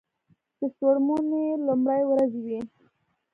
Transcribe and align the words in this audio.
د 0.59 0.61
څوړموني 0.77 1.45
لومړی 1.65 2.01
ورځې 2.09 2.39
وې. 2.45 2.59